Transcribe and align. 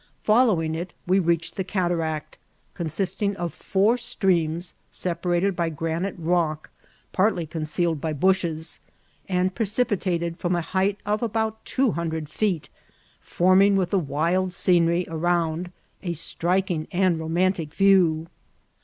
Following 0.23 0.73
it, 0.73 0.95
we 1.05 1.19
reached 1.19 1.57
the 1.57 1.63
cataract, 1.63 2.39
consisting 2.73 3.37
of 3.37 3.53
fonr 3.53 3.99
streams 3.99 4.73
sep 4.91 5.21
arated 5.21 5.55
by 5.55 5.69
granite 5.69 6.15
rock, 6.17 6.71
partly 7.13 7.45
concealed 7.45 8.01
by 8.01 8.11
bn^ea, 8.11 8.79
and 9.29 9.53
preeipated 9.53 10.37
from 10.37 10.55
a 10.55 10.61
height 10.61 10.97
of 11.05 11.21
about 11.21 11.63
two 11.65 11.91
hundred 11.91 12.29
feet, 12.29 12.67
forming 13.21 13.75
with 13.75 13.91
the 13.91 13.99
wild 13.99 14.53
scenery 14.53 15.05
around 15.07 15.71
a 16.01 16.13
striking 16.13 16.87
and 16.91 17.19
ro» 17.19 17.29
mantic 17.29 17.71
view. 17.71 18.25